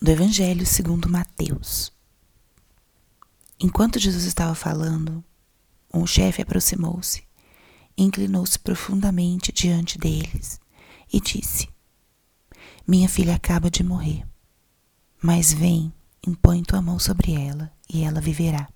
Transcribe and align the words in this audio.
do 0.00 0.10
Evangelho 0.10 0.66
segundo 0.66 1.08
Mateus. 1.08 1.92
Enquanto 3.58 3.98
Jesus 3.98 4.24
estava 4.24 4.54
falando, 4.54 5.24
um 5.92 6.06
chefe 6.06 6.42
aproximou-se, 6.42 7.24
inclinou-se 7.96 8.58
profundamente 8.58 9.52
diante 9.52 9.98
deles 9.98 10.60
e 11.12 11.20
disse: 11.20 11.68
Minha 12.86 13.08
filha 13.08 13.34
acaba 13.34 13.70
de 13.70 13.82
morrer, 13.82 14.26
mas 15.22 15.52
vem, 15.52 15.92
impõe 16.26 16.62
tua 16.62 16.82
mão 16.82 16.98
sobre 16.98 17.32
ela 17.32 17.72
e 17.88 18.02
ela 18.02 18.20
viverá. 18.20 18.68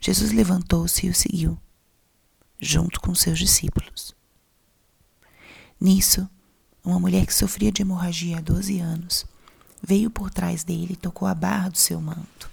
Jesus 0.00 0.30
levantou-se 0.30 1.06
e 1.06 1.10
o 1.10 1.14
seguiu, 1.14 1.58
junto 2.60 3.00
com 3.00 3.14
seus 3.14 3.38
discípulos. 3.38 4.14
Nisso, 5.80 6.28
uma 6.86 7.00
mulher 7.00 7.26
que 7.26 7.34
sofria 7.34 7.72
de 7.72 7.82
hemorragia 7.82 8.38
há 8.38 8.40
12 8.40 8.78
anos 8.78 9.26
veio 9.82 10.08
por 10.08 10.30
trás 10.30 10.62
dele 10.62 10.92
e 10.92 10.96
tocou 10.96 11.26
a 11.26 11.34
barra 11.34 11.68
do 11.68 11.78
seu 11.78 12.00
manto. 12.00 12.48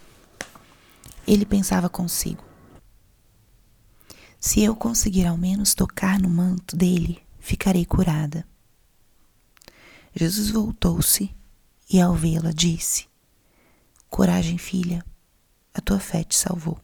Ele 1.28 1.46
pensava 1.46 1.88
consigo: 1.88 2.44
se 4.40 4.62
eu 4.62 4.76
conseguir 4.76 5.28
ao 5.28 5.38
menos 5.38 5.76
tocar 5.76 6.20
no 6.20 6.30
manto 6.30 6.76
dele, 6.76 7.22
ficarei 7.40 7.86
curada. 7.86 8.46
Jesus 10.16 10.50
voltou-se 10.50 11.34
e, 11.90 12.02
ao 12.02 12.16
vê-la, 12.16 12.52
disse: 12.52 13.08
Coragem, 14.10 14.58
filha, 14.58 15.06
a 15.74 15.80
tua 15.80 16.00
fé 16.00 16.24
te 16.24 16.36
salvou. 16.36 16.80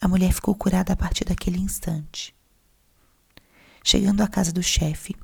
A 0.00 0.08
mulher 0.08 0.32
ficou 0.32 0.54
curada 0.54 0.92
a 0.92 0.96
partir 0.96 1.24
daquele 1.24 1.58
instante. 1.58 2.34
Chegando 3.82 4.20
à 4.20 4.28
casa 4.28 4.52
do 4.52 4.62
chefe, 4.62 5.14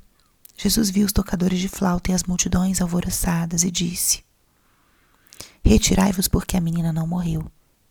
Jesus 0.55 0.89
viu 0.89 1.05
os 1.05 1.11
tocadores 1.11 1.59
de 1.59 1.67
flauta 1.67 2.11
e 2.11 2.13
as 2.13 2.23
multidões 2.23 2.81
alvoroçadas 2.81 3.63
e 3.63 3.71
disse: 3.71 4.23
Retirai-vos, 5.63 6.27
porque 6.27 6.57
a 6.57 6.61
menina 6.61 6.93
não 6.93 7.07
morreu, 7.07 7.49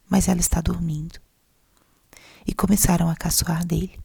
mas 0.08 0.28
ela 0.28 0.40
está 0.40 0.60
dormindo. 0.60 1.18
E 2.46 2.54
começaram 2.54 3.08
a 3.08 3.16
caçoar 3.16 3.64
dele. 3.64 3.98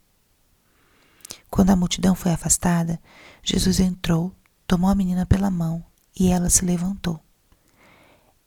Quando 1.49 1.71
a 1.71 1.75
multidão 1.75 2.15
foi 2.15 2.31
afastada, 2.31 2.99
Jesus 3.43 3.79
entrou, 3.79 4.33
tomou 4.65 4.89
a 4.89 4.95
menina 4.95 5.25
pela 5.25 5.49
mão 5.49 5.83
e 6.17 6.29
ela 6.29 6.49
se 6.49 6.65
levantou. 6.65 7.19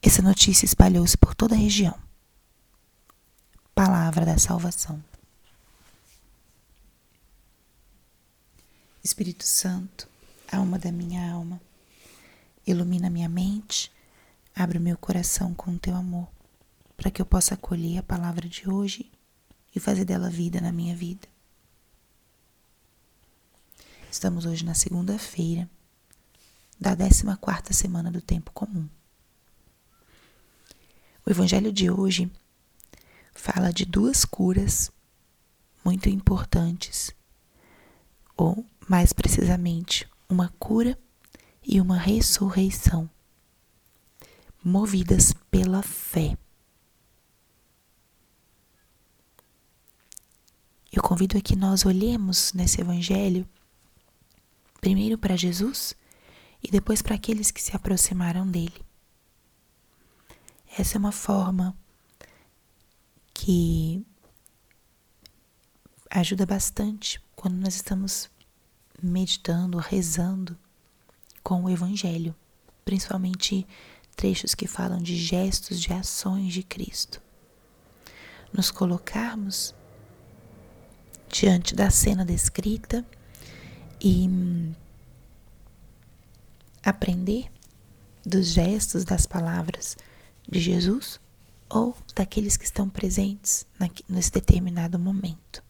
Essa 0.02 0.22
notícia 0.22 0.64
espalhou-se 0.64 1.16
por 1.16 1.34
toda 1.34 1.54
a 1.54 1.58
região. 1.58 1.94
Palavra 3.74 4.24
da 4.24 4.38
salvação. 4.38 5.02
Espírito 9.02 9.46
Santo, 9.46 10.06
alma 10.52 10.78
da 10.78 10.92
minha 10.92 11.32
alma, 11.32 11.58
ilumina 12.66 13.08
minha 13.08 13.30
mente, 13.30 13.90
abre 14.54 14.76
o 14.76 14.80
meu 14.80 14.96
coração 14.98 15.54
com 15.54 15.70
o 15.70 15.78
teu 15.78 15.94
amor, 15.94 16.28
para 16.98 17.10
que 17.10 17.22
eu 17.22 17.24
possa 17.24 17.54
acolher 17.54 17.98
a 17.98 18.02
palavra 18.02 18.46
de 18.46 18.68
hoje 18.68 19.10
e 19.74 19.80
fazer 19.80 20.04
dela 20.04 20.28
vida 20.28 20.60
na 20.60 20.70
minha 20.70 20.94
vida. 20.94 21.26
Estamos 24.10 24.44
hoje 24.44 24.66
na 24.66 24.74
segunda-feira 24.74 25.68
da 26.78 26.94
14 26.94 27.24
quarta 27.40 27.72
semana 27.72 28.10
do 28.10 28.20
tempo 28.20 28.52
comum. 28.52 28.86
O 31.24 31.30
evangelho 31.30 31.72
de 31.72 31.90
hoje 31.90 32.30
fala 33.32 33.72
de 33.72 33.86
duas 33.86 34.26
curas 34.26 34.90
muito 35.82 36.10
importantes 36.10 37.14
ou 38.36 38.64
mais 38.90 39.12
precisamente, 39.12 40.04
uma 40.28 40.48
cura 40.58 40.98
e 41.62 41.80
uma 41.80 41.96
ressurreição, 41.96 43.08
movidas 44.64 45.32
pela 45.48 45.80
fé. 45.80 46.36
Eu 50.90 51.00
convido 51.04 51.38
a 51.38 51.40
que 51.40 51.54
nós 51.54 51.86
olhemos 51.86 52.52
nesse 52.52 52.80
Evangelho, 52.80 53.48
primeiro 54.80 55.16
para 55.16 55.36
Jesus 55.36 55.94
e 56.60 56.68
depois 56.68 57.00
para 57.00 57.14
aqueles 57.14 57.52
que 57.52 57.62
se 57.62 57.76
aproximaram 57.76 58.44
dele. 58.44 58.84
Essa 60.76 60.96
é 60.96 60.98
uma 60.98 61.12
forma 61.12 61.78
que 63.32 64.04
ajuda 66.10 66.44
bastante 66.44 67.22
quando 67.36 67.54
nós 67.54 67.76
estamos 67.76 68.28
meditando, 69.02 69.78
rezando 69.78 70.56
com 71.42 71.64
o 71.64 71.70
Evangelho, 71.70 72.34
principalmente 72.84 73.66
trechos 74.16 74.54
que 74.54 74.66
falam 74.66 74.98
de 75.00 75.16
gestos, 75.16 75.80
de 75.80 75.92
ações 75.92 76.52
de 76.52 76.62
Cristo. 76.62 77.22
Nos 78.52 78.70
colocarmos 78.70 79.74
diante 81.28 81.74
da 81.74 81.90
cena 81.90 82.24
descrita 82.24 83.06
e 84.00 84.28
aprender 86.82 87.50
dos 88.24 88.48
gestos, 88.48 89.04
das 89.04 89.26
palavras 89.26 89.96
de 90.48 90.60
Jesus 90.60 91.20
ou 91.68 91.96
daqueles 92.14 92.56
que 92.56 92.64
estão 92.64 92.88
presentes 92.88 93.66
nesse 94.08 94.32
determinado 94.32 94.98
momento. 94.98 95.62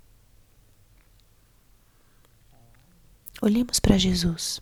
Olhemos 3.41 3.81
para 3.81 3.97
Jesus. 3.97 4.61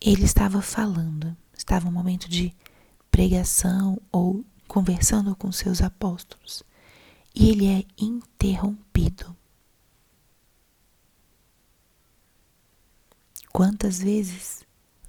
Ele 0.00 0.24
estava 0.24 0.62
falando, 0.62 1.36
estava 1.56 1.88
um 1.88 1.92
momento 1.92 2.28
de 2.28 2.54
pregação 3.10 4.00
ou 4.12 4.44
conversando 4.68 5.34
com 5.34 5.50
seus 5.50 5.80
apóstolos, 5.82 6.62
e 7.34 7.48
ele 7.50 7.66
é 7.66 7.84
interrompido. 7.98 9.36
Quantas 13.52 13.98
vezes 13.98 14.64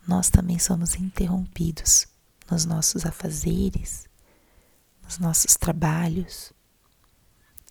nós 0.07 0.29
também 0.29 0.57
somos 0.57 0.95
interrompidos 0.95 2.07
nos 2.49 2.65
nossos 2.65 3.05
afazeres, 3.05 4.07
nos 5.03 5.19
nossos 5.19 5.55
trabalhos? 5.55 6.53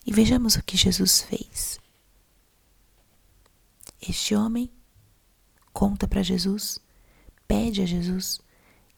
E 0.06 0.12
vejamos 0.12 0.56
o 0.56 0.62
que 0.62 0.76
Jesus 0.76 1.22
fez. 1.22 1.81
Este 4.06 4.34
homem 4.34 4.70
conta 5.72 6.06
para 6.06 6.22
Jesus, 6.22 6.78
pede 7.48 7.81
a 7.81 7.87
Jesus 7.87 8.38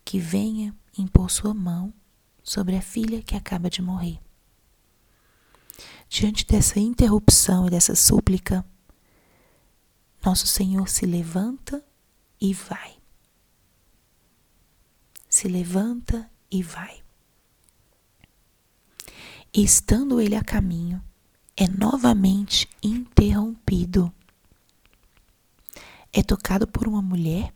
que 0.05 0.19
venha 0.19 0.75
impor 0.99 1.31
sua 1.31 1.55
mão 1.55 1.94
sobre 2.43 2.77
a 2.77 2.83
filha 2.83 3.22
que 3.22 3.37
acaba 3.37 3.71
de 3.71 3.81
morrer. 3.81 4.21
Diante 6.09 6.45
dessa 6.45 6.81
interrupção 6.81 7.69
e 7.69 7.71
dessa 7.71 7.95
súplica, 7.95 8.65
nosso 10.25 10.47
Senhor 10.47 10.89
se 10.89 11.06
levanta 11.06 11.84
e 12.41 12.53
vai. 12.53 12.97
Se 15.28 15.47
levanta 15.47 16.28
e 16.50 16.65
vai. 16.65 17.00
E 19.55 19.62
estando 19.62 20.21
ele 20.21 20.34
a 20.34 20.43
caminho, 20.43 21.03
é 21.56 21.69
novamente 21.69 22.69
interrompido 22.83 24.12
é 26.19 26.22
tocado 26.22 26.66
por 26.66 26.88
uma 26.88 27.03
mulher 27.03 27.54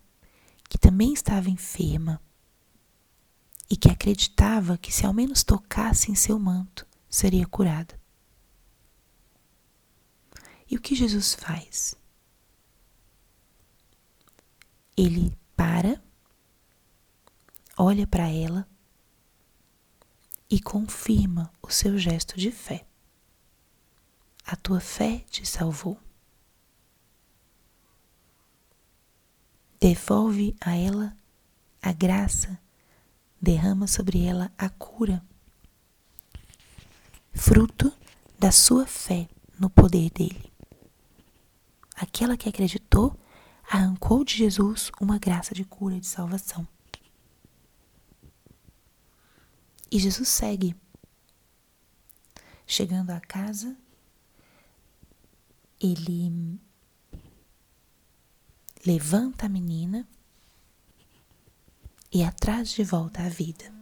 que 0.69 0.77
também 0.77 1.15
estava 1.15 1.49
enferma 1.49 2.21
e 3.71 3.77
que 3.77 3.89
acreditava 3.89 4.77
que 4.77 4.93
se 4.93 5.07
ao 5.07 5.15
menos 5.15 5.43
tocasse 5.43 6.11
em 6.11 6.15
seu 6.15 6.39
manto, 6.39 6.87
seria 7.09 7.47
curada. 7.47 7.99
E 10.71 10.77
o 10.77 10.81
que 10.81 10.95
Jesus 10.95 11.35
faz? 11.35 11.95
Ele 14.95 15.35
para, 15.57 16.03
olha 17.79 18.07
para 18.07 18.29
ela 18.29 18.69
e 20.51 20.61
confirma 20.61 21.51
o 21.63 21.71
seu 21.71 21.97
gesto 21.97 22.39
de 22.39 22.53
fé. 22.53 22.87
A 24.45 24.55
tua 24.55 24.81
fé 24.81 25.25
te 25.31 25.47
salvou. 25.47 25.99
Devolve 29.81 30.55
a 30.61 30.77
ela 30.77 31.17
a 31.83 31.93
graça, 31.93 32.61
derrama 33.41 33.87
sobre 33.87 34.23
ela 34.23 34.53
a 34.59 34.69
cura, 34.69 35.25
fruto 37.33 37.91
da 38.39 38.53
sua 38.53 38.87
fé 38.87 39.29
no 39.59 39.71
poder 39.71 40.11
dele. 40.11 40.53
Aquela 41.97 42.37
que 42.37 42.49
acreditou 42.49 43.19
arrancou 43.71 44.25
de 44.25 44.37
Jesus 44.37 44.91
uma 45.01 45.19
graça 45.19 45.55
de 45.55 45.65
cura 45.65 45.97
e 45.97 46.01
de 46.01 46.07
salvação. 46.07 46.67
E 49.91 49.99
Jesus 49.99 50.29
segue. 50.29 50.75
Chegando 52.67 53.11
à 53.11 53.21
casa, 53.21 53.77
ele 55.81 56.61
levanta 58.85 59.47
a 59.47 59.49
menina 59.49 60.09
e 62.13 62.25
a 62.25 62.33
traz 62.33 62.71
de 62.71 62.83
volta 62.83 63.23
à 63.23 63.29
vida. 63.29 63.73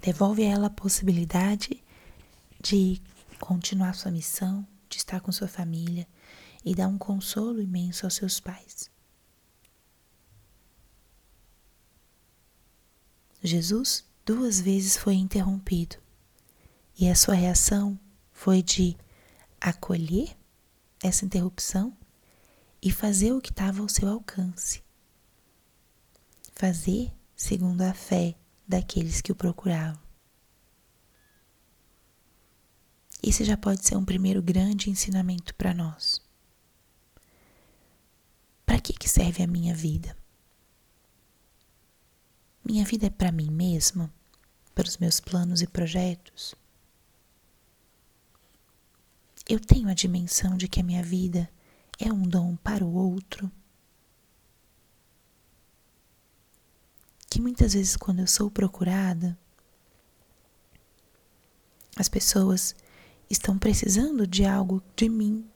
Devolve 0.00 0.44
a 0.44 0.50
ela 0.50 0.66
a 0.66 0.70
possibilidade 0.70 1.82
de 2.60 3.00
continuar 3.40 3.94
sua 3.94 4.10
missão, 4.10 4.66
de 4.88 4.98
estar 4.98 5.20
com 5.20 5.32
sua 5.32 5.48
família 5.48 6.06
e 6.64 6.74
dar 6.74 6.88
um 6.88 6.98
consolo 6.98 7.60
imenso 7.60 8.06
aos 8.06 8.14
seus 8.14 8.40
pais. 8.40 8.90
Jesus 13.42 14.04
duas 14.24 14.60
vezes 14.60 14.96
foi 14.96 15.14
interrompido 15.14 15.96
e 16.98 17.08
a 17.08 17.14
sua 17.14 17.34
reação 17.34 17.98
foi 18.32 18.62
de 18.62 18.96
acolher 19.60 20.36
essa 21.02 21.24
interrupção 21.24 21.96
e 22.86 22.90
fazer 22.92 23.32
o 23.32 23.40
que 23.40 23.50
estava 23.50 23.82
ao 23.82 23.88
seu 23.88 24.08
alcance. 24.08 24.80
Fazer 26.52 27.12
segundo 27.34 27.82
a 27.82 27.92
fé 27.92 28.36
daqueles 28.66 29.20
que 29.20 29.32
o 29.32 29.34
procuravam. 29.34 30.00
Esse 33.20 33.42
já 33.42 33.56
pode 33.56 33.84
ser 33.84 33.96
um 33.96 34.04
primeiro 34.04 34.40
grande 34.40 34.88
ensinamento 34.88 35.52
para 35.56 35.74
nós. 35.74 36.22
Para 38.64 38.80
que, 38.80 38.92
que 38.92 39.08
serve 39.08 39.42
a 39.42 39.48
minha 39.48 39.74
vida? 39.74 40.16
Minha 42.64 42.84
vida 42.84 43.06
é 43.06 43.10
para 43.10 43.32
mim 43.32 43.50
mesma? 43.50 44.14
Para 44.76 44.86
os 44.86 44.96
meus 44.96 45.18
planos 45.18 45.60
e 45.60 45.66
projetos? 45.66 46.54
Eu 49.48 49.58
tenho 49.58 49.88
a 49.88 49.94
dimensão 49.94 50.56
de 50.56 50.68
que 50.68 50.78
a 50.78 50.84
minha 50.84 51.02
vida 51.02 51.50
é 51.98 52.12
um 52.12 52.22
dom 52.22 52.56
para 52.56 52.84
o 52.84 52.94
outro? 52.94 53.50
Que 57.28 57.40
muitas 57.40 57.74
vezes, 57.74 57.96
quando 57.96 58.20
eu 58.20 58.26
sou 58.26 58.50
procurada, 58.50 59.38
as 61.96 62.08
pessoas 62.08 62.74
estão 63.28 63.58
precisando 63.58 64.26
de 64.26 64.44
algo 64.44 64.82
de 64.94 65.08
mim 65.08 65.48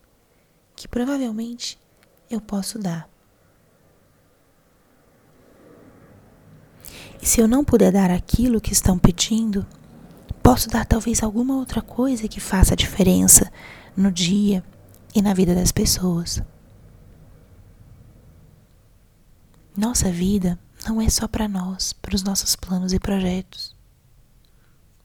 que 0.74 0.88
provavelmente 0.88 1.78
eu 2.30 2.40
posso 2.40 2.78
dar. 2.78 3.08
E 7.20 7.26
se 7.26 7.40
eu 7.40 7.46
não 7.46 7.62
puder 7.62 7.92
dar 7.92 8.10
aquilo 8.10 8.60
que 8.60 8.72
estão 8.72 8.98
pedindo, 8.98 9.66
posso 10.42 10.70
dar 10.70 10.86
talvez 10.86 11.22
alguma 11.22 11.56
outra 11.56 11.82
coisa 11.82 12.26
que 12.26 12.40
faça 12.40 12.74
diferença 12.74 13.52
no 13.94 14.10
dia 14.10 14.64
e 15.14 15.22
na 15.22 15.34
vida 15.34 15.54
das 15.54 15.72
pessoas. 15.72 16.42
Nossa 19.76 20.10
vida 20.10 20.58
não 20.86 21.00
é 21.00 21.08
só 21.08 21.28
para 21.28 21.48
nós, 21.48 21.92
para 21.92 22.14
os 22.14 22.22
nossos 22.22 22.56
planos 22.56 22.92
e 22.92 22.98
projetos. 22.98 23.76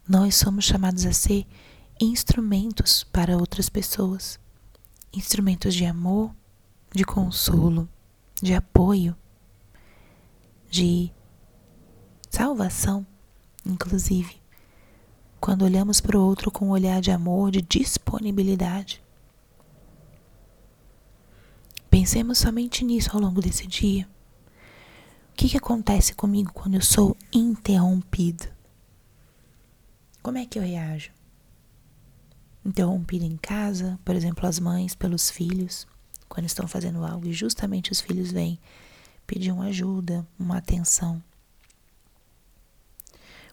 Nós 0.07 0.35
somos 0.35 0.65
chamados 0.65 1.05
a 1.05 1.13
ser 1.13 1.45
instrumentos 1.99 3.03
para 3.03 3.37
outras 3.37 3.69
pessoas, 3.69 4.39
instrumentos 5.13 5.73
de 5.73 5.85
amor, 5.85 6.33
de 6.93 7.03
consolo, 7.03 7.87
de 8.41 8.53
apoio, 8.53 9.15
de 10.69 11.11
salvação, 12.29 13.05
inclusive, 13.65 14.41
quando 15.39 15.63
olhamos 15.63 16.01
para 16.01 16.17
o 16.17 16.25
outro 16.25 16.51
com 16.51 16.67
um 16.67 16.71
olhar 16.71 16.99
de 17.01 17.11
amor, 17.11 17.51
de 17.51 17.61
disponibilidade. 17.61 19.04
Pensemos 21.97 22.39
somente 22.39 22.83
nisso 22.83 23.11
ao 23.13 23.21
longo 23.21 23.39
desse 23.39 23.65
dia. 23.65 24.05
O 25.31 25.33
que, 25.33 25.47
que 25.47 25.55
acontece 25.55 26.13
comigo 26.13 26.51
quando 26.51 26.75
eu 26.75 26.81
sou 26.81 27.15
interrompido? 27.31 28.43
Como 30.21 30.37
é 30.37 30.45
que 30.45 30.59
eu 30.59 30.63
reajo? 30.63 31.11
Interrompido 32.65 33.23
em 33.23 33.37
casa, 33.37 33.97
por 34.03 34.13
exemplo, 34.13 34.45
as 34.45 34.59
mães 34.59 34.93
pelos 34.93 35.29
filhos, 35.29 35.87
quando 36.27 36.45
estão 36.45 36.67
fazendo 36.67 37.05
algo 37.05 37.27
e 37.27 37.31
justamente 37.31 37.93
os 37.93 38.01
filhos 38.01 38.29
vêm 38.29 38.59
pedir 39.25 39.53
uma 39.53 39.67
ajuda, 39.67 40.27
uma 40.37 40.57
atenção. 40.57 41.23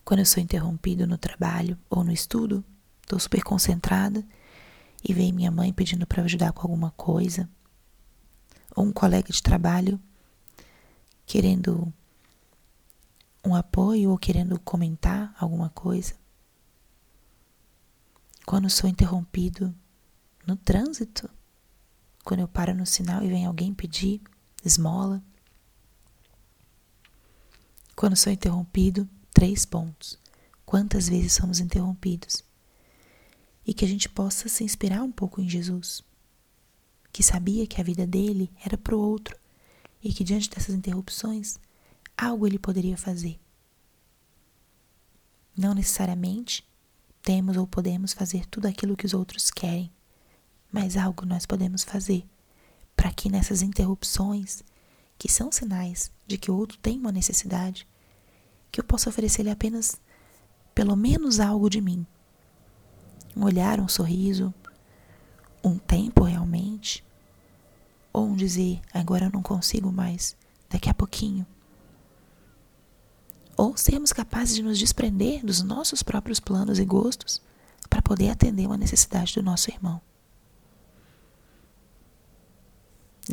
Quando 0.05 0.19
eu 0.19 0.27
sou 0.27 0.43
interrompido 0.43 1.07
no 1.07 1.17
trabalho 1.17 1.79
ou 1.89 2.03
no 2.03 2.11
estudo, 2.11 2.65
estou 3.03 3.21
super 3.21 3.45
concentrada 3.45 4.27
e 5.09 5.15
vem 5.15 5.33
minha 5.33 5.53
mãe 5.53 5.73
pedindo 5.73 6.05
para 6.09 6.25
ajudar 6.25 6.53
com 6.53 6.63
alguma 6.63 6.91
coisa, 6.91 7.49
ou 8.75 8.85
um 8.85 8.93
colega 8.93 9.33
de 9.33 9.43
trabalho 9.43 10.01
querendo 11.27 11.93
um 13.45 13.55
apoio 13.55 14.11
ou 14.11 14.19
querendo 14.19 14.59
comentar 14.61 15.35
alguma 15.39 15.71
coisa. 15.71 16.15
Quando 18.47 18.69
sou 18.71 18.89
interrompido 18.89 19.75
no 20.47 20.57
trânsito, 20.57 21.29
quando 22.25 22.41
eu 22.41 22.49
paro 22.49 22.75
no 22.75 22.87
sinal 22.87 23.23
e 23.23 23.29
vem 23.29 23.47
alguém 23.47 23.75
pedir 23.75 24.21
esmola. 24.65 25.23
Quando 27.97 28.17
sou 28.17 28.33
interrompido, 28.33 29.09
três 29.33 29.65
pontos. 29.65 30.19
Quantas 30.65 31.09
vezes 31.09 31.33
somos 31.33 31.61
interrompidos? 31.61 32.43
E 33.65 33.75
que 33.75 33.85
a 33.85 33.89
gente 33.89 34.09
possa 34.09 34.49
se 34.49 34.65
inspirar 34.65 35.03
um 35.03 35.13
pouco 35.13 35.41
em 35.41 35.49
Jesus 35.49 36.03
que 37.13 37.23
sabia 37.23 37.67
que 37.67 37.81
a 37.81 37.85
vida 37.85 38.07
dele 38.07 38.51
era 38.65 38.79
para 38.79 38.97
o 38.97 39.01
outro 39.01 39.37
e 40.03 40.13
que 40.13 40.25
diante 40.25 40.49
dessas 40.51 40.75
interrupções 40.75 41.59
algo 42.17 42.47
ele 42.47 42.59
poderia 42.59 42.97
fazer. 42.97 43.39
Não 45.57 45.75
necessariamente 45.75 46.67
temos 47.23 47.57
ou 47.57 47.67
podemos 47.67 48.13
fazer 48.13 48.47
tudo 48.47 48.67
aquilo 48.67 48.97
que 48.97 49.07
os 49.07 49.15
outros 49.15 49.51
querem, 49.51 49.93
mas 50.73 50.97
algo 50.97 51.27
nós 51.27 51.45
podemos 51.45 51.85
fazer 51.85 52.25
para 52.97 53.13
que 53.13 53.29
nessas 53.29 53.63
interrupções, 53.63 54.63
que 55.19 55.31
são 55.31 55.53
sinais 55.53 56.11
de 56.27 56.39
que 56.39 56.51
o 56.51 56.57
outro 56.57 56.79
tem 56.79 56.99
uma 56.99 57.13
necessidade, 57.13 57.87
que 58.71 58.81
eu 58.81 58.85
possa 58.85 59.11
oferecer-lhe 59.11 59.51
apenas 59.51 60.01
pelo 60.75 60.97
menos 60.97 61.39
algo 61.39 61.69
de 61.69 61.81
mim. 61.81 62.07
Um 63.37 63.45
olhar, 63.45 63.81
um 63.81 63.89
sorriso, 63.89 64.53
um 65.63 65.79
tempo 65.79 66.25
realmente, 66.25 66.72
ou 68.13 68.35
dizer 68.35 68.81
agora 68.93 69.27
eu 69.27 69.31
não 69.31 69.43
consigo 69.43 69.91
mais, 69.91 70.37
daqui 70.69 70.89
a 70.89 70.95
pouquinho. 70.95 71.47
Ou 73.57 73.77
sermos 73.77 74.13
capazes 74.13 74.55
de 74.55 74.63
nos 74.63 74.79
desprender 74.79 75.45
dos 75.45 75.63
nossos 75.63 76.03
próprios 76.03 76.41
planos 76.41 76.79
e 76.79 76.85
gostos 76.85 77.41
para 77.89 78.03
poder 78.03 78.31
atender 78.31 78.67
uma 78.67 78.77
necessidade 78.77 79.35
do 79.35 79.43
nosso 79.43 79.71
irmão. 79.71 80.01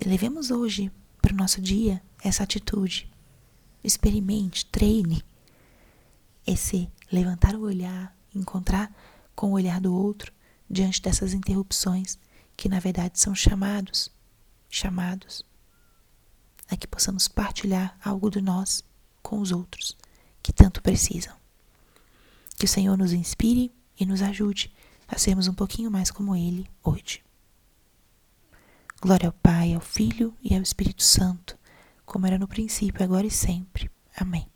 Levemos 0.05 0.51
hoje 0.51 0.91
para 1.21 1.33
o 1.33 1.37
nosso 1.37 1.61
dia 1.61 2.01
essa 2.23 2.43
atitude. 2.43 3.11
Experimente, 3.83 4.65
treine 4.65 5.23
esse 6.45 6.89
levantar 7.11 7.55
o 7.55 7.61
olhar, 7.61 8.15
encontrar 8.35 8.93
com 9.35 9.51
o 9.51 9.53
olhar 9.53 9.79
do 9.79 9.93
outro 9.93 10.33
diante 10.69 11.01
dessas 11.01 11.33
interrupções 11.33 12.19
que 12.55 12.67
na 12.67 12.79
verdade 12.79 13.19
são 13.19 13.33
chamados, 13.33 14.11
chamados 14.69 15.43
a 16.69 16.77
que 16.77 16.87
possamos 16.87 17.27
partilhar 17.27 17.97
algo 18.03 18.29
de 18.29 18.41
nós 18.41 18.83
com 19.21 19.39
os 19.39 19.51
outros 19.51 19.97
que 20.41 20.53
tanto 20.53 20.81
precisam. 20.81 21.35
Que 22.57 22.65
o 22.65 22.67
Senhor 22.67 22.97
nos 22.97 23.13
inspire 23.13 23.71
e 23.99 24.05
nos 24.05 24.21
ajude 24.21 24.71
a 25.07 25.17
sermos 25.17 25.47
um 25.47 25.53
pouquinho 25.53 25.89
mais 25.89 26.11
como 26.11 26.35
Ele 26.35 26.69
hoje. 26.83 27.23
Glória 29.01 29.27
ao 29.27 29.33
Pai, 29.33 29.73
ao 29.73 29.81
Filho 29.81 30.35
e 30.41 30.53
ao 30.53 30.61
Espírito 30.61 31.03
Santo, 31.03 31.57
como 32.05 32.27
era 32.27 32.37
no 32.37 32.47
princípio, 32.47 33.03
agora 33.03 33.25
e 33.25 33.31
sempre. 33.31 33.89
Amém. 34.15 34.47